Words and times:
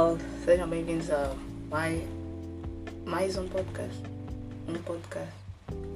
pessoal, 0.00 0.18
sejam 0.44 0.68
bem-vindos 0.68 1.10
a 1.10 1.34
mais, 1.68 2.02
mais 3.04 3.36
um 3.36 3.46
podcast. 3.46 4.02
Um 4.66 4.74
podcast. 4.82 5.34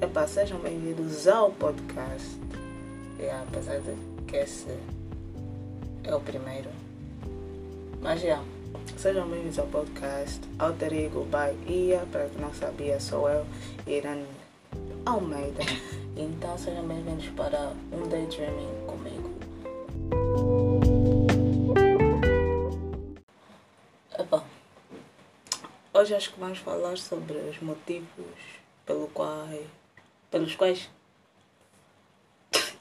Epá, 0.01 0.27
sejam 0.27 0.59
bem-vindos 0.59 1.27
ao 1.27 1.51
podcast. 1.53 2.39
Yeah, 3.19 3.45
apesar 3.49 3.81
de 3.81 3.97
que 4.27 4.37
esse 4.37 4.69
é 6.03 6.15
o 6.15 6.21
primeiro. 6.21 6.69
Mas 8.03 8.21
já, 8.21 8.43
sejam 8.99 9.27
bem-vindos 9.27 9.59
ao 9.59 9.67
podcast 9.69 10.41
Alter 10.59 10.93
Ego 10.93 11.27
by 11.27 11.73
Ia. 11.73 12.05
Para 12.13 12.29
quem 12.29 12.43
não 12.43 12.53
sabia, 12.53 13.01
sou 13.01 13.29
eu, 13.29 13.47
Irene 13.87 14.27
Almeida. 15.07 15.63
Então 16.17 16.57
sejam 16.57 16.87
bem-vindos 16.87 17.27
para 17.31 17.73
um 17.91 18.09
daydreaming 18.09 18.87
comigo. 18.87 19.44
Hoje 25.95 26.15
acho 26.15 26.33
que 26.33 26.41
vamos 26.41 26.59
falar 26.59 26.99
sobre 26.99 27.39
os 27.39 27.59
motivos 27.61 28.37
pelo 28.85 29.07
qual, 29.09 29.49
pelos 30.31 30.55
quais 30.57 30.91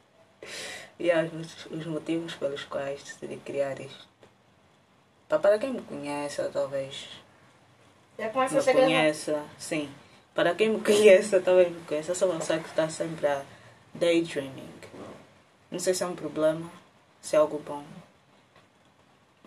e 1.00 1.12
os, 1.12 1.66
os 1.68 1.86
motivos 1.86 2.34
pelos 2.36 2.64
quais 2.64 3.04
decidi 3.04 3.38
criar 3.38 3.80
isto. 3.80 4.12
Para 5.30 5.58
quem 5.58 5.74
me 5.74 5.82
conhece, 5.82 6.44
talvez 6.50 7.08
Já 8.20 8.30
começa 8.30 8.62
me 8.62 8.70
a 8.70 8.74
conheça, 8.74 9.46
sim. 9.58 9.90
Para 10.36 10.54
quem 10.56 10.70
me 10.70 10.82
conhece, 10.84 11.40
talvez 11.40 11.72
me 11.72 11.82
conheça, 11.82 12.14
sou 12.14 12.30
uma 12.30 12.40
pessoa 12.40 12.60
que 12.60 12.70
está 12.70 12.90
sempre 12.90 13.28
a 13.28 13.44
daydreaming. 13.94 14.74
Não 15.72 15.80
sei 15.80 15.94
se 15.94 16.04
é 16.04 16.08
um 16.08 16.16
problema, 16.16 16.70
se 17.22 17.36
é 17.36 17.40
algo 17.40 17.58
bom. 17.60 17.84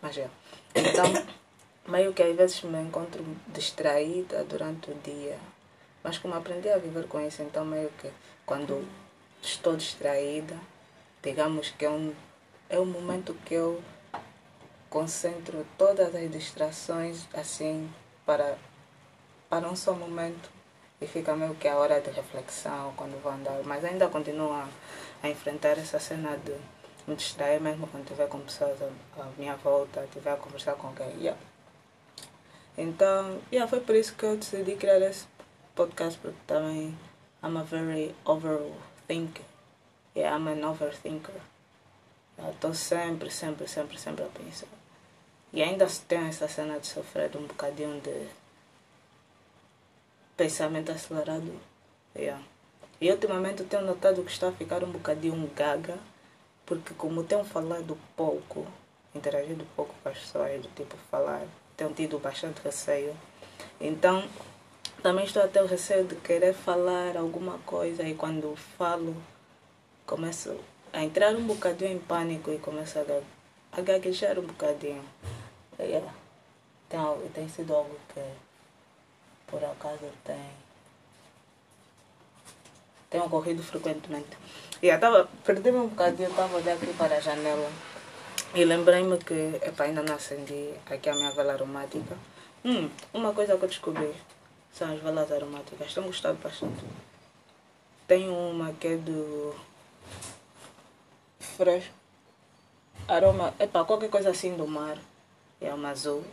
Mas 0.03 0.19
é. 0.19 0.29
Então, 0.75 1.05
meio 1.89 2.13
que 2.13 2.23
às 2.23 2.37
vezes 2.37 2.63
me 2.63 2.81
encontro 2.81 3.25
distraída 3.49 4.45
durante 4.45 4.91
o 4.91 4.95
dia. 4.95 5.39
Mas 6.03 6.19
como 6.19 6.35
aprendi 6.35 6.69
a 6.69 6.79
viver 6.79 7.07
com 7.07 7.21
isso, 7.21 7.43
então 7.43 7.65
meio 7.65 7.91
que 8.01 8.11
quando 8.45 8.87
estou 9.43 9.77
distraída, 9.77 10.57
digamos 11.23 11.71
que 11.71 11.85
é 11.85 11.91
um, 11.91 12.13
é 12.69 12.79
um 12.79 12.85
momento 12.85 13.35
que 13.45 13.55
eu 13.55 13.83
concentro 14.89 15.67
todas 15.77 16.15
as 16.15 16.31
distrações 16.31 17.27
assim 17.35 17.91
para, 18.25 18.57
para 19.49 19.69
um 19.69 19.77
só 19.77 19.93
momento 19.93 20.49
e 21.01 21.07
fica 21.07 21.35
meio 21.37 21.55
que 21.55 21.69
a 21.69 21.77
hora 21.77 22.01
de 22.01 22.11
reflexão 22.11 22.93
quando 22.97 23.21
vou 23.23 23.33
andar. 23.33 23.61
Mas 23.65 23.85
ainda 23.85 24.09
continuo 24.09 24.53
a, 24.53 24.69
a 25.23 25.29
enfrentar 25.29 25.79
essa 25.79 25.99
cena 25.99 26.37
de 26.39 26.55
me 27.07 27.15
distrair 27.15 27.61
mesmo 27.61 27.87
quando 27.89 28.05
estiver 28.05 28.29
com 28.29 28.41
pessoas 28.41 28.81
à, 28.83 29.23
à 29.23 29.27
minha 29.37 29.57
volta, 29.57 30.05
estiver 30.05 30.33
a 30.33 30.37
conversar 30.37 30.75
com 30.75 30.89
alguém. 30.89 31.11
Yeah. 31.19 31.39
Então, 32.79 33.41
yeah, 33.51 33.69
foi 33.69 33.81
por 33.81 33.95
isso 33.95 34.15
que 34.15 34.25
eu 34.25 34.37
decidi 34.37 34.77
criar 34.77 35.01
esse 35.01 35.27
podcast 35.75 36.19
porque 36.21 36.39
também 36.47 36.97
I'm 37.43 37.57
a 37.57 37.63
very 37.63 38.15
overthinker. 38.25 39.45
Yeah, 40.15 40.37
I'm 40.37 40.49
an 40.49 40.65
overthinker. 40.69 41.41
Estou 42.39 42.75
sempre, 42.75 43.31
sempre, 43.31 43.67
sempre, 43.67 43.99
sempre 43.99 44.25
a 44.25 44.29
pensar. 44.29 44.69
E 45.53 45.63
ainda 45.63 45.87
tenho 46.07 46.27
essa 46.27 46.47
cena 46.49 46.79
de 46.79 46.87
sofrer 46.87 47.31
de 47.31 47.39
um 47.39 47.47
bocadinho 47.47 48.01
de 48.01 48.29
pensamento 50.37 50.93
acelerado. 50.93 51.59
Yeah. 52.15 52.43
E 53.01 53.11
ultimamente 53.11 53.63
eu 53.63 53.69
tenho 53.69 53.85
notado 53.85 54.23
que 54.23 54.31
está 54.31 54.49
a 54.49 54.53
ficar 54.53 54.85
um 54.85 54.91
bocadinho 54.91 55.51
gaga, 55.55 55.99
porque 56.67 56.93
como 56.95 57.25
tenho 57.25 57.45
falado 57.45 57.97
pouco, 58.17 58.67
interagido 59.15 59.67
pouco 59.75 59.95
com 60.03 60.09
as 60.09 60.19
pessoas, 60.19 60.61
do 60.61 60.69
tipo 60.75 60.97
falar, 61.11 61.47
tenho 61.77 61.93
tido 61.93 62.19
bastante 62.19 62.61
receio. 62.63 63.17
Então 63.81 64.27
também 65.03 65.25
estou 65.25 65.43
a 65.43 65.49
ter 65.49 65.63
o 65.63 65.67
receio 65.67 66.05
de 66.07 66.17
querer 66.17 66.55
falar 66.55 67.17
alguma 67.17 67.59
coisa 67.59 68.03
e 68.03 68.15
quando 68.15 68.57
falo 68.79 69.15
começo 70.07 70.57
a 70.93 71.03
entrar 71.03 71.35
um 71.35 71.47
bocadinho 71.47 71.93
em 71.93 71.99
pânico 71.99 72.51
e 72.51 72.59
começo 72.59 72.99
a, 72.99 73.79
a 73.79 73.81
gaguejar 73.81 74.39
um 74.39 74.43
bocadinho. 74.47 75.05
Yeah. 75.79 76.11
Tem, 76.89 76.99
algo- 76.99 77.29
tem 77.31 77.49
sido 77.49 77.75
algo 77.75 77.95
que 78.15 78.23
por 79.47 79.63
acaso 79.63 80.07
tem, 80.25 80.41
tem 83.11 83.21
ocorrido 83.21 83.63
frequentemente. 83.63 84.37
E 84.83 84.89
eu 84.89 84.99
tava, 85.01 85.29
perdi-me 85.45 85.79
um 85.79 85.89
bocadinho, 85.89 86.29
estava 86.31 86.57
olhar 86.57 86.75
aqui 86.75 86.93
para 86.95 87.17
a 87.17 87.21
janela 87.21 87.71
e 88.57 88.65
lembrei-me 88.65 89.19
que 89.19 89.61
epa, 89.61 89.85
ainda 89.85 90.03
não 90.03 90.15
acendi 90.15 90.73
aqui 90.87 91.11
a 91.11 91.15
minha 91.15 91.31
vela 91.33 91.53
aromática. 91.53 92.17
Hum, 92.65 92.89
uma 93.13 93.35
coisa 93.35 93.55
que 93.55 93.63
eu 93.63 93.69
descobri 93.69 94.15
são 94.73 94.91
as 94.95 94.99
velas 94.99 95.31
aromáticas. 95.31 95.93
Tenho 95.93 96.07
gostado 96.07 96.39
bastante. 96.39 96.83
Tenho 98.09 98.33
uma 98.33 98.73
que 98.73 98.89
é 98.89 98.97
do 98.97 99.55
fresco. 101.39 101.93
Aroma, 103.07 103.53
epa, 103.59 103.85
qualquer 103.85 104.09
coisa 104.09 104.31
assim 104.31 104.57
do 104.57 104.67
mar. 104.67 104.97
É 105.61 105.75
uma 105.75 105.91
azul. 105.91 106.25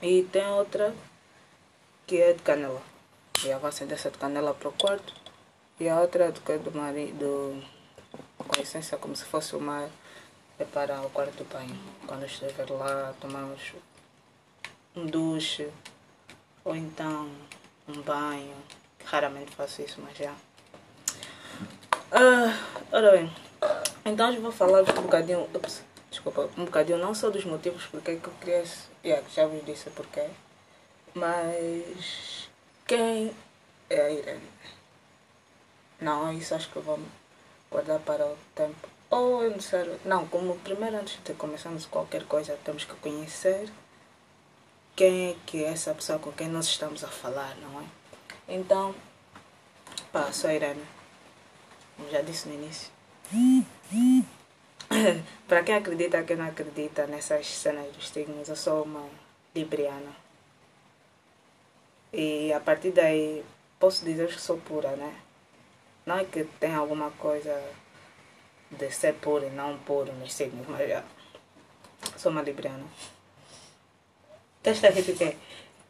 E 0.00 0.22
tem 0.22 0.46
outra 0.46 0.94
que 2.06 2.16
é 2.20 2.32
de 2.32 2.42
canela. 2.42 2.80
E 3.44 3.48
eu 3.48 3.58
vou 3.58 3.68
acender 3.68 3.98
essa 3.98 4.08
de 4.08 4.18
canela 4.18 4.54
para 4.54 4.68
o 4.68 4.72
quarto. 4.72 5.12
E 5.80 5.88
a 5.88 6.00
outra 6.00 6.30
do 6.30 6.40
é 6.52 6.58
do 6.58 6.70
marido, 6.70 7.60
com 8.38 8.62
essência 8.62 8.96
como 8.96 9.16
se 9.16 9.24
fosse 9.24 9.56
o 9.56 9.60
mar, 9.60 9.90
é 10.58 10.64
para 10.64 11.00
o 11.02 11.10
quarto 11.10 11.42
do 11.42 11.44
banho. 11.44 11.78
Quando 12.06 12.24
estiver 12.24 12.70
lá, 12.70 13.14
tomamos 13.20 13.72
um 14.94 15.06
duche, 15.06 15.68
ou 16.64 16.74
então 16.74 17.30
um 17.88 18.02
banho. 18.02 18.56
Raramente 19.04 19.54
faço 19.54 19.82
isso, 19.82 20.00
mas 20.00 20.16
já. 20.16 20.34
Ah, 22.10 22.56
ora 22.92 23.10
bem, 23.12 23.32
então 24.04 24.32
eu 24.32 24.40
vou 24.40 24.52
falar 24.52 24.82
um 24.82 25.02
bocadinho, 25.02 25.48
ups, 25.52 25.82
desculpa, 26.10 26.48
um 26.56 26.64
bocadinho 26.64 26.98
não 26.98 27.12
só 27.12 27.28
dos 27.28 27.44
motivos 27.44 27.86
porque 27.86 28.12
é 28.12 28.16
que 28.16 28.26
eu 28.28 28.32
queria, 28.34 28.64
yeah, 29.04 29.26
já 29.34 29.46
vos 29.46 29.64
disse 29.64 29.90
porquê, 29.90 30.28
mas 31.12 32.48
quem 32.86 33.34
é 33.90 34.00
a 34.00 34.10
Irene? 34.10 34.48
Não, 36.00 36.32
isso 36.32 36.54
acho 36.54 36.70
que 36.70 36.76
eu 36.76 36.82
vou 36.82 37.00
guardar 37.70 37.98
para 37.98 38.26
o 38.26 38.36
tempo. 38.54 38.93
Ou 39.14 39.48
não 39.48 39.60
sei, 39.60 40.00
não, 40.04 40.26
como 40.26 40.58
primeiro 40.58 40.96
antes 40.96 41.20
de 41.22 41.34
começarmos 41.34 41.86
qualquer 41.86 42.24
coisa 42.24 42.58
temos 42.64 42.84
que 42.84 42.96
conhecer 42.96 43.70
quem 44.96 45.30
é 45.30 45.36
que 45.46 45.62
é 45.62 45.68
essa 45.68 45.94
pessoa 45.94 46.18
com 46.18 46.32
quem 46.32 46.48
nós 46.48 46.66
estamos 46.66 47.04
a 47.04 47.06
falar, 47.06 47.54
não 47.58 47.80
é? 47.80 47.84
Então, 48.48 48.92
pá, 50.10 50.32
sou 50.32 50.50
a 50.50 50.54
Irene. 50.54 50.84
Como 51.96 52.10
já 52.10 52.22
disse 52.22 52.48
no 52.48 52.54
início. 52.54 52.90
Para 55.46 55.62
quem 55.62 55.76
acredita, 55.76 56.24
quem 56.24 56.34
não 56.34 56.48
acredita 56.48 57.06
nessas 57.06 57.46
cenas 57.46 57.94
dos 57.94 58.08
signos, 58.08 58.48
eu 58.48 58.56
sou 58.56 58.82
uma 58.82 59.08
libriana. 59.54 60.10
E 62.12 62.52
a 62.52 62.58
partir 62.58 62.90
daí, 62.90 63.44
posso 63.78 64.04
dizer 64.04 64.26
que 64.26 64.40
sou 64.40 64.58
pura, 64.58 64.96
né? 64.96 65.14
Não 66.04 66.18
é 66.18 66.24
que 66.24 66.42
tem 66.58 66.74
alguma 66.74 67.12
coisa 67.12 67.62
de 68.74 68.90
ser 68.90 69.14
puro 69.14 69.44
e 69.46 69.50
não 69.50 69.78
puro 69.78 70.12
nos 70.14 70.32
signos, 70.32 70.66
mas 70.68 70.88
já. 70.88 71.02
Sou 72.16 72.30
uma 72.32 72.42
libriana. 72.42 72.84
Esta 74.62 74.88
aqui 74.88 75.00
o 75.10 75.16
quê? 75.16 75.36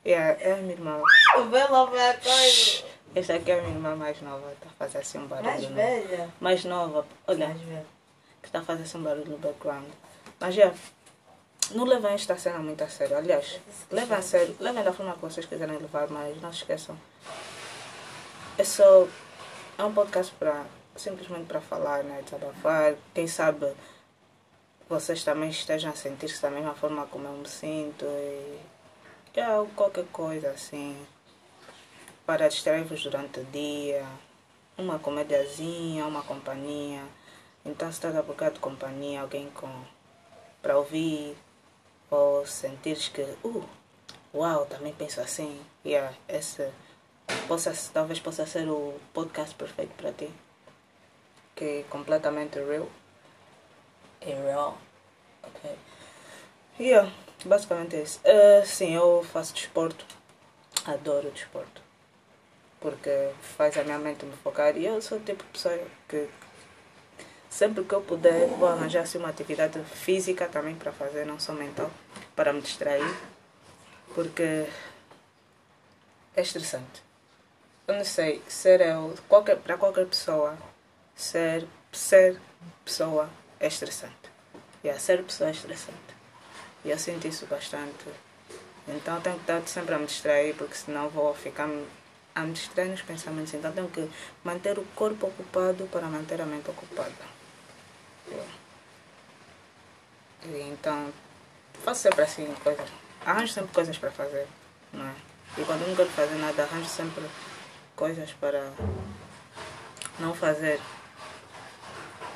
É, 0.05 0.53
a 0.53 0.57
minha 0.57 0.73
irmã. 0.73 1.01
O 1.39 1.45
vela 1.45 1.87
vai 1.87 2.17
coisa. 2.19 2.85
Esta 3.15 3.35
aqui 3.35 3.51
é 3.51 3.59
a 3.59 3.63
minha 3.63 3.75
irmã 3.75 3.95
mais 3.97 4.21
nova. 4.21 4.53
Está 4.53 4.67
a 4.69 4.73
fazer 4.73 4.99
assim 4.99 5.19
um 5.19 5.27
barulho. 5.27 5.51
Mais 5.51 5.65
velha. 5.65 6.31
Mais 6.41 6.65
nova. 6.65 7.07
Olha, 7.27 7.49
Mais 7.49 7.61
velha. 7.61 7.87
que 8.43 8.49
está 8.49 8.61
a 8.61 8.63
fazer 8.63 8.83
assim 8.83 8.99
um 8.99 9.03
barulho 9.03 9.31
no 9.31 9.39
background. 9.39 9.87
Mas 10.41 10.55
já, 10.55 10.73
não 11.71 11.85
levem 11.85 12.13
esta 12.13 12.37
cena 12.37 12.59
muito 12.59 12.83
a 12.83 12.89
sério. 12.89 13.17
Aliás, 13.17 13.61
levem 13.91 14.19
a 14.19 14.23
sério, 14.23 14.57
levem 14.61 14.83
da 14.83 14.93
forma 14.93 15.15
que 15.15 15.21
vocês 15.21 15.47
quiserem 15.47 15.79
levar, 15.79 16.09
mas 16.09 16.41
não 16.43 16.53
se 16.53 16.59
esqueçam. 16.59 16.99
É 18.59 18.65
só. 18.65 19.07
É 19.79 19.85
um 19.85 19.93
podcast 19.95 20.33
para. 20.35 20.65
Simplesmente 20.97 21.47
para 21.47 21.61
falar, 21.61 22.05
né? 22.05 22.23
Desabafar. 22.23 22.95
Quem 23.15 23.27
sabe 23.27 23.75
vocês 24.89 25.25
também 25.25 25.51
estejam 25.51 25.91
a 25.91 25.97
sentir-se 25.97 26.43
da 26.43 26.51
mesma 26.51 26.75
forma 26.75 27.07
como 27.07 27.27
eu 27.27 27.33
me 27.33 27.49
sinto. 27.49 28.05
E. 28.05 28.59
É 29.37 29.67
qualquer 29.75 30.07
coisa 30.13 30.51
assim. 30.51 30.97
Para 32.25 32.49
distrair-vos 32.49 33.03
durante 33.03 33.41
o 33.41 33.45
dia. 33.45 34.07
Uma 34.77 34.99
comediazinha, 34.99 36.07
uma 36.07 36.23
companhia. 36.23 37.03
Então 37.65 37.89
se 37.89 37.95
estás 37.95 38.17
a 38.17 38.23
procurar 38.23 38.51
de 38.51 38.61
companhia, 38.61 39.23
alguém 39.23 39.51
com 39.51 39.69
para 40.61 40.79
ouvir 40.79 41.37
ou 42.11 42.47
sentires 42.47 43.09
que, 43.09 43.23
uh, 43.45 43.69
uau, 44.35 44.67
também 44.67 44.95
penso 44.95 45.21
assim. 45.21 45.61
Yeah, 45.85 46.15
esse 46.29 46.71
possa, 47.47 47.73
talvez 47.93 48.21
possa 48.21 48.47
ser 48.47 48.69
o 48.69 48.95
podcast 49.13 49.55
perfeito 49.55 49.93
para 49.97 50.13
ti. 50.13 50.31
Que 51.55 51.65
é 51.65 51.85
completamente 51.89 52.59
real. 52.59 52.89
É 54.21 54.35
real. 54.35 54.79
Ok. 55.43 55.71
Yeah, 56.81 57.11
basicamente 57.45 57.97
é 57.97 58.03
isso. 58.03 58.21
Uh, 58.21 58.67
sim, 58.67 58.95
eu 58.95 59.25
faço 59.33 59.55
desporto. 59.55 60.05
Adoro 60.87 61.31
desporto. 61.31 61.83
Porque 62.81 63.31
faz 63.57 63.77
a 63.79 63.85
minha 63.85 63.99
mente 63.99 64.25
me 64.25 64.37
focar. 64.37 64.77
E 64.77 64.85
eu 64.85 65.01
sou 65.01 65.19
o 65.19 65.21
tipo 65.21 65.43
de 65.45 65.51
pessoa 65.51 65.79
que 66.09 66.29
sempre 67.49 67.85
que 67.85 67.95
eu 67.95 68.03
puder 68.03 68.49
vou 68.49 68.69
arranjar 68.69 69.03
assim, 69.03 69.19
uma 69.19 69.29
atividade 69.29 69.79
física 69.85 70.49
também 70.49 70.75
para 70.75 70.93
fazer, 70.93 71.25
não 71.25 71.39
só 71.39 71.53
mental, 71.53 71.91
para 72.35 72.53
me 72.53 72.61
distrair. 72.61 73.17
Porque 74.15 74.67
é 76.37 76.43
estressante. 76.43 77.03
Eu 77.87 77.97
não 77.97 78.05
sei, 78.05 78.43
ser 78.49 78.81
eu, 78.81 79.15
qualquer, 79.29 79.59
para 79.59 79.77
qualquer 79.77 80.07
pessoa, 80.07 80.57
ser, 81.17 81.67
ser 81.93 82.41
pessoa 82.85 83.29
é 83.61 83.67
estressante. 83.67 84.15
A 84.85 84.99
ser 84.99 85.23
pessoa 85.23 85.49
é 85.49 85.53
estressante. 85.53 86.15
E 86.85 86.91
eu 86.91 86.99
sinto 86.99 87.27
isso 87.27 87.47
bastante. 87.47 88.05
Então 88.87 89.21
tenho 89.21 89.37
que 89.37 89.43
estar 89.43 89.67
sempre 89.67 89.95
a 89.95 89.99
me 89.99 90.07
distrair, 90.07 90.55
porque 90.55 90.75
senão 90.75 91.09
vou 91.09 91.35
ficar 91.35 91.69
a 92.35 92.41
me 92.41 92.53
distrair 92.53 92.89
nos 92.91 93.01
pensamentos. 93.03 93.55
Então 93.55 93.73
tenho 93.73 93.89
que 93.89 94.11
manter 94.43 94.79
o 94.79 94.85
corpo 94.95 95.27
ocupado 95.29 95.87
para 95.87 96.07
manter 96.07 96.41
a 96.41 96.45
mente 96.45 96.69
ocupada. 96.71 97.13
E 100.45 100.61
então 100.61 101.11
faço 101.83 102.03
sempre 102.03 102.23
assim 102.23 102.55
coisas. 102.63 102.89
Arranjo 103.25 103.53
sempre 103.55 103.73
coisas 103.73 103.97
para 103.97 104.11
fazer, 104.11 104.47
não 104.93 105.07
é? 105.07 105.15
E 105.57 105.65
quando 105.65 105.87
não 105.87 105.97
quero 105.97 106.11
fazer 106.11 106.35
nada, 106.35 106.65
arranjo 106.65 106.89
sempre 106.89 107.25
coisas 107.97 108.33
para 108.33 108.71
não 110.19 110.35
fazer. 110.35 110.81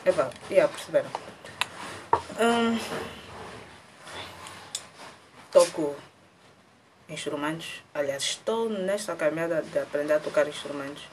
Epá, 0.04 0.30
yeah, 0.50 0.72
perceberam? 0.72 1.10
Hum, 2.40 2.78
toco 5.50 5.96
instrumentos. 7.08 7.82
Aliás, 7.92 8.22
estou 8.22 8.70
nesta 8.70 9.16
caminhada 9.16 9.60
de 9.62 9.78
aprender 9.78 10.14
a 10.14 10.20
tocar 10.20 10.46
instrumentos. 10.46 11.04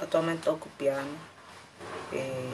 Atualmente 0.00 0.42
toco 0.42 0.68
piano 0.76 1.18
e 2.12 2.52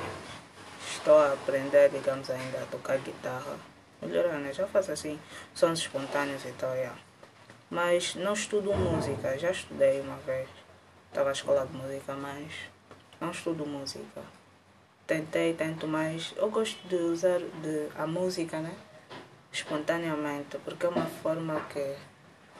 estou 0.88 1.18
a 1.18 1.32
aprender, 1.32 1.90
digamos, 1.90 2.30
ainda 2.30 2.62
a 2.62 2.66
tocar 2.66 2.98
guitarra. 2.98 3.58
Melhorando, 4.00 4.40
né? 4.40 4.52
já 4.52 4.66
faço 4.66 4.92
assim, 4.92 5.18
sons 5.54 5.80
espontâneos 5.80 6.44
e 6.44 6.52
tal, 6.52 6.74
yeah. 6.74 6.96
Mas 7.70 8.14
não 8.14 8.32
estudo 8.32 8.72
música, 8.74 9.38
já 9.38 9.50
estudei 9.50 10.00
uma 10.00 10.16
vez. 10.18 10.48
Estava 11.08 11.26
na 11.26 11.32
escola 11.32 11.66
de 11.66 11.76
música, 11.76 12.14
mas 12.14 12.52
não 13.20 13.30
estudo 13.30 13.66
música. 13.66 14.22
Tentei, 15.06 15.54
tento 15.54 15.86
mais. 15.86 16.32
Eu 16.36 16.50
gosto 16.50 16.78
de 16.88 16.96
usar 16.96 17.38
de, 17.38 17.88
a 17.96 18.06
música, 18.06 18.60
né? 18.60 18.74
Espontaneamente, 19.52 20.58
porque 20.64 20.86
é 20.86 20.88
uma 20.88 21.06
forma 21.06 21.60
que 21.72 21.96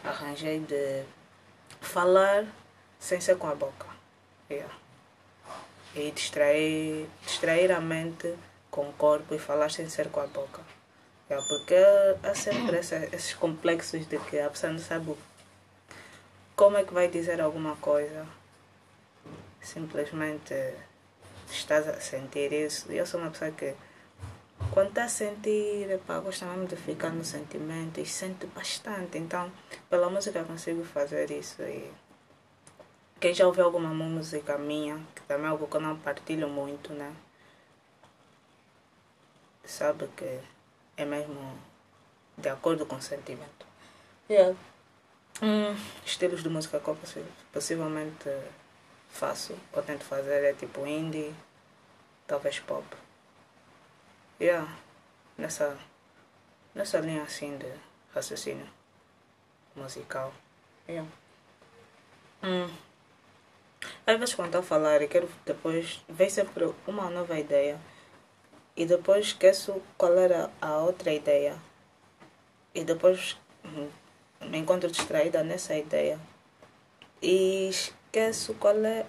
arranjei 0.04 0.60
de 0.60 1.04
falar 1.80 2.46
sem 2.98 3.20
ser 3.20 3.36
com 3.36 3.48
a 3.48 3.54
boca. 3.54 3.86
Yeah. 4.50 4.74
E 5.94 6.10
distrair, 6.10 7.06
distrair 7.24 7.72
a 7.72 7.80
mente 7.80 8.34
com 8.70 8.88
o 8.88 8.92
corpo 8.92 9.34
e 9.34 9.38
falar 9.38 9.70
sem 9.70 9.88
ser 9.88 10.08
com 10.08 10.20
a 10.20 10.26
boca. 10.26 10.62
É, 11.28 11.36
porque 11.48 11.76
há 12.22 12.34
sempre 12.34 12.78
esses 12.78 13.34
complexos 13.34 14.06
de 14.06 14.18
que 14.18 14.38
a 14.38 14.50
pessoa 14.50 14.72
não 14.72 14.78
sabe 14.80 15.14
como 16.54 16.76
é 16.76 16.84
que 16.84 16.92
vai 16.92 17.08
dizer 17.08 17.40
alguma 17.40 17.76
coisa. 17.76 18.26
Simplesmente 19.60 20.54
estás 21.52 21.88
a 21.88 22.00
sentir 22.00 22.52
isso. 22.52 22.90
Eu 22.90 23.06
sou 23.06 23.20
uma 23.20 23.30
pessoa 23.30 23.50
que 23.50 23.74
quando 24.70 24.88
está 24.88 25.04
a 25.04 25.08
sentir, 25.08 25.90
epá, 25.90 26.18
gosta 26.20 26.46
mesmo 26.46 26.66
de 26.66 26.76
ficar 26.76 27.10
no 27.10 27.24
sentimento 27.24 28.00
e 28.00 28.06
sente 28.06 28.46
bastante. 28.46 29.18
Então, 29.18 29.50
pela 29.90 30.08
música 30.08 30.38
eu 30.38 30.44
consigo 30.44 30.84
fazer 30.84 31.30
isso. 31.30 31.62
E 31.62 31.90
quem 33.20 33.34
já 33.34 33.46
ouviu 33.46 33.64
alguma 33.64 33.92
música 33.92 34.56
minha, 34.58 34.98
que 35.14 35.22
também 35.22 35.46
é 35.46 35.48
algo 35.50 35.66
que 35.66 35.76
eu 35.76 35.80
não 35.80 35.96
partilho 35.98 36.48
muito, 36.48 36.92
né? 36.92 37.14
Sabe 39.64 40.08
que 40.16 40.40
é 40.96 41.04
mesmo 41.04 41.58
de 42.36 42.48
acordo 42.48 42.86
com 42.86 42.96
o 42.96 43.02
sentimento. 43.02 43.66
Yeah. 44.28 44.56
Hum, 45.42 45.76
estilos 46.04 46.42
de 46.42 46.48
música 46.48 46.78
que 46.80 46.88
eu 46.88 46.96
possivelmente 47.52 48.28
faço 49.12 49.56
ou 49.72 49.82
tento 49.82 50.04
fazer 50.04 50.42
é 50.42 50.52
tipo 50.54 50.86
indie, 50.86 51.32
talvez 52.26 52.58
pop. 52.58 52.84
Yeah. 54.40 54.68
Nessa, 55.38 55.78
nessa 56.74 56.98
linha 56.98 57.22
assim 57.22 57.56
de 57.56 57.70
raciocínio 58.14 58.66
musical. 59.76 60.32
Yeah. 60.88 61.08
Hum. 62.42 62.68
Às 64.06 64.18
vezes 64.18 64.34
quando 64.34 64.48
estou 64.48 64.60
a 64.60 64.64
falar 64.64 65.00
e 65.02 65.08
quero 65.08 65.28
depois 65.46 66.02
ver 66.08 66.30
sempre 66.30 66.72
uma 66.86 67.08
nova 67.08 67.38
ideia 67.38 67.78
e 68.76 68.86
depois 68.86 69.26
esqueço 69.26 69.80
qual 69.96 70.14
era 70.18 70.50
a 70.60 70.78
outra 70.78 71.12
ideia. 71.12 71.58
E 72.74 72.82
depois 72.84 73.38
hum, 73.64 73.88
me 74.40 74.58
encontro 74.58 74.90
distraída 74.90 75.44
nessa 75.44 75.76
ideia. 75.76 76.18
E 77.22 77.70
esqueço 78.12 78.52
qual 78.54 78.76
é 78.84 79.06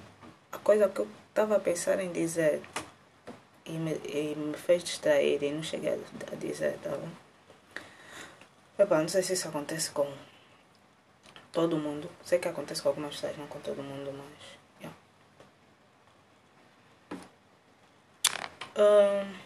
a 0.49 0.57
coisa 0.59 0.87
que 0.87 1.01
eu 1.01 1.07
estava 1.27 1.57
a 1.57 1.59
pensar 1.59 1.99
em 1.99 2.11
dizer. 2.13 2.61
E 3.65 3.71
me, 3.71 3.93
e 4.05 4.35
me 4.35 4.57
fez 4.57 4.83
distrair 4.83 5.41
e 5.43 5.51
não 5.51 5.63
cheguei 5.63 5.93
a, 5.93 6.35
dizer, 6.35 6.77
tá 6.79 6.89
bom? 6.91 7.09
Não 8.97 9.07
sei 9.07 9.23
se 9.23 9.33
isso 9.33 9.47
acontece 9.47 9.91
com 9.91 10.09
todo 11.51 11.77
mundo. 11.77 12.09
Sei 12.23 12.39
que 12.39 12.47
acontece 12.47 12.81
com 12.81 12.89
algumas 12.89 13.15
pessoas, 13.15 13.37
não 13.37 13.47
com 13.47 13.59
todo 13.59 13.83
mundo, 13.83 14.11
mas. 14.13 14.37
Yeah. 14.81 14.97
Um, 18.77 19.43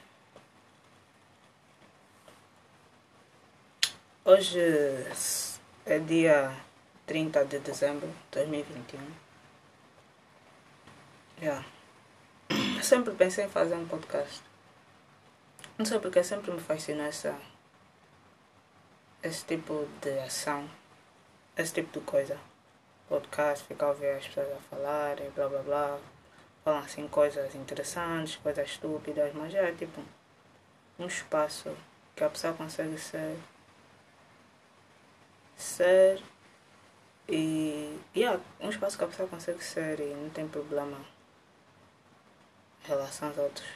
Hoje 4.26 4.60
é 5.86 6.00
dia 6.00 6.52
30 7.06 7.46
de 7.46 7.60
dezembro 7.60 8.08
de 8.08 8.14
2021. 8.32 9.27
Yeah. 11.40 11.64
Sempre 12.82 13.14
pensei 13.14 13.46
em 13.46 13.50
fazer 13.50 13.76
um 13.76 13.88
podcast. 13.88 14.42
Não 15.78 15.86
sei 15.86 16.00
porque 16.00 16.24
sempre 16.24 16.52
me 16.52 16.60
fascinou 16.60 17.06
essa, 17.06 17.40
esse 19.22 19.46
tipo 19.46 19.88
de 20.02 20.18
ação, 20.18 20.68
esse 21.56 21.74
tipo 21.76 22.00
de 22.00 22.04
coisa. 22.04 22.40
Podcast, 23.08 23.66
ficar 23.68 23.86
a 23.86 23.90
ouvir 23.90 24.08
as 24.16 24.28
pessoas 24.28 24.52
a 24.52 24.76
falar 24.76 25.20
e 25.20 25.30
blá 25.30 25.48
blá 25.48 25.62
blá. 25.62 26.00
Falam 26.64 26.80
assim 26.80 27.08
coisas 27.08 27.54
interessantes, 27.54 28.38
coisas 28.38 28.68
estúpidas, 28.68 29.32
mas 29.36 29.54
é 29.54 29.72
tipo 29.74 30.02
um 30.98 31.06
espaço 31.06 31.78
que 32.16 32.24
a 32.24 32.30
pessoa 32.30 32.54
consegue 32.54 32.98
ser 32.98 33.38
ser 35.56 36.24
e 37.30 38.00
yeah, 38.16 38.42
um 38.60 38.70
espaço 38.70 38.98
que 38.98 39.04
a 39.04 39.08
pessoa 39.08 39.30
consegue 39.30 39.64
ser 39.64 40.00
e 40.00 40.16
não 40.16 40.32
tem 40.32 40.48
problema 40.48 40.98
em 42.88 42.90
relação 42.90 43.28
aos 43.28 43.38
outros. 43.38 43.68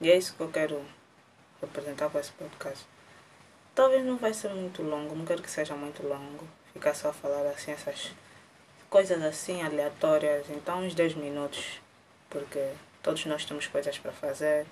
E 0.00 0.10
é 0.10 0.16
isso 0.16 0.34
que 0.34 0.40
eu 0.40 0.50
quero 0.50 0.84
apresentar 1.62 2.10
com 2.10 2.18
esse 2.18 2.32
podcast. 2.32 2.84
Talvez 3.74 4.04
não 4.04 4.18
vai 4.18 4.34
ser 4.34 4.50
muito 4.50 4.82
longo, 4.82 5.14
não 5.14 5.24
quero 5.24 5.42
que 5.42 5.50
seja 5.50 5.74
muito 5.74 6.06
longo. 6.06 6.46
Ficar 6.72 6.94
só 6.94 7.08
a 7.10 7.12
falar 7.12 7.48
assim 7.50 7.72
essas 7.72 8.12
coisas 8.90 9.22
assim 9.22 9.62
aleatórias, 9.62 10.50
então 10.50 10.84
uns 10.84 10.94
10 10.94 11.14
minutos, 11.14 11.80
porque 12.28 12.72
todos 13.02 13.24
nós 13.26 13.44
temos 13.44 13.66
coisas 13.66 13.98
para 13.98 14.12
fazer, 14.12 14.66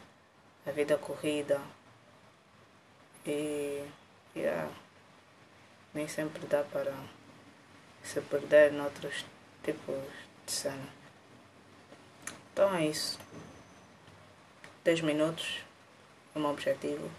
a 0.66 0.70
vida 0.70 0.98
corrida. 0.98 1.60
E 3.26 3.84
yeah, 4.36 4.70
nem 5.94 6.08
sempre 6.08 6.46
dá 6.46 6.62
para 6.64 6.92
se 8.02 8.20
perder 8.22 8.72
noutros 8.72 9.24
tipos 9.62 9.94
de 10.46 10.52
cena. 10.52 10.99
Então 12.52 12.74
é 12.74 12.86
isso. 12.86 13.18
10 14.84 15.02
minutos 15.02 15.60
é 16.34 16.38
o 16.38 16.42
meu 16.42 16.50
objetivo. 16.50 17.10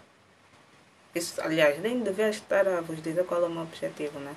Isso, 1.14 1.40
aliás, 1.40 1.78
nem 1.80 2.02
devia 2.02 2.30
estar 2.30 2.66
a 2.66 2.80
vos 2.80 3.02
dizer 3.02 3.24
qual 3.26 3.42
é 3.42 3.46
o 3.46 3.50
meu 3.50 3.62
objetivo, 3.62 4.18
né? 4.18 4.34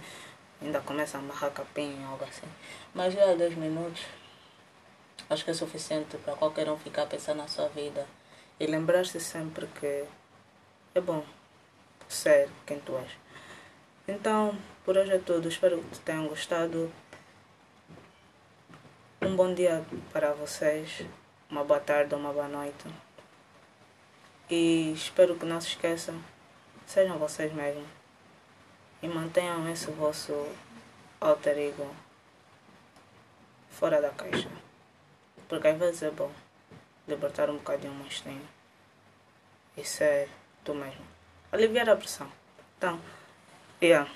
Ainda 0.62 0.82
começa 0.82 1.18
a 1.18 1.22
amarrar 1.22 1.52
capim 1.52 2.04
ou 2.04 2.12
algo 2.12 2.24
assim. 2.26 2.48
Mas 2.94 3.14
já 3.14 3.34
10 3.34 3.56
minutos 3.56 4.04
acho 5.30 5.44
que 5.44 5.52
é 5.52 5.54
suficiente 5.54 6.18
para 6.18 6.36
qualquer 6.36 6.70
um 6.70 6.78
ficar 6.78 7.06
pensando 7.06 7.38
na 7.38 7.48
sua 7.48 7.68
vida 7.70 8.06
e 8.60 8.66
lembrar-se 8.66 9.20
sempre 9.20 9.68
que 9.80 10.06
é 10.94 11.02
bom 11.02 11.24
ser 12.08 12.50
quem 12.66 12.80
tu 12.80 12.98
és. 12.98 13.12
Então, 14.08 14.56
por 14.84 14.98
hoje 14.98 15.14
é 15.14 15.20
tudo. 15.20 15.48
Espero 15.48 15.82
que 15.84 16.00
tenham 16.00 16.28
gostado. 16.28 16.92
Um 19.26 19.36
bom 19.36 19.56
dia 19.56 19.84
para 20.14 20.34
vocês, 20.34 21.04
uma 21.50 21.64
boa 21.64 21.80
tarde 21.80 22.14
ou 22.14 22.22
uma 22.22 22.32
boa 22.32 22.48
noite. 22.48 22.86
E 24.48 24.94
espero 24.94 25.36
que 25.36 25.48
não 25.48 25.60
se 25.60 25.70
esqueçam, 25.70 26.24
sejam 26.86 27.18
vocês 27.18 27.52
mesmos. 27.52 27.88
E 29.02 29.08
mantenham 29.08 29.68
esse 29.68 29.90
vosso 29.90 30.32
alter 31.20 31.58
ego 31.58 31.90
fora 33.72 34.00
da 34.00 34.10
caixa. 34.10 34.48
Porque 35.50 35.70
às 35.70 35.80
vezes 35.80 36.04
é 36.04 36.12
bom 36.12 36.32
libertar 37.08 37.50
um 37.50 37.56
bocadinho 37.56 37.94
o 37.94 37.96
monstrinho 37.96 38.48
e 39.76 39.84
ser 39.84 40.30
tu 40.64 40.76
mesmo. 40.76 41.04
Aliviar 41.52 41.90
a 41.90 41.96
pressão. 41.96 42.32
Então, 42.78 43.02
yeah. 43.82 44.08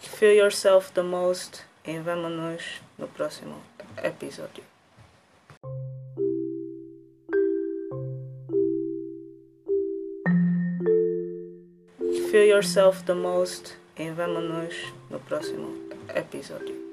Feel 0.00 0.34
yourself 0.34 0.90
the 0.94 1.02
most 1.02 1.64
e 1.88 1.98
vemo-nos 2.00 2.82
no 2.98 3.08
próximo 3.08 3.56
episódio. 4.02 4.62
Feel 12.30 12.44
yourself 12.44 13.04
the 13.04 13.14
most 13.14 13.78
e 13.96 14.10
vemo-nos 14.10 14.74
no 15.08 15.18
próximo 15.20 15.74
episódio. 16.14 16.87